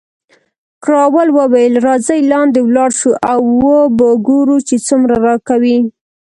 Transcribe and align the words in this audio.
کراول 0.83 1.27
وویل، 1.33 1.73
راځئ 1.87 2.19
لاندې 2.31 2.59
ولاړ 2.63 2.89
شو 2.99 3.11
او 3.31 3.39
وو 3.61 3.79
به 3.97 4.07
ګورو 4.27 4.57
چې 4.67 4.75
څومره 4.87 5.15
راکوي. 5.27 5.77